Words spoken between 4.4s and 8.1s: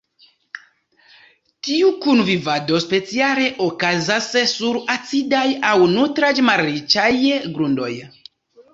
sur acidaj aŭ nutraĵ-malriĉaj grundoj.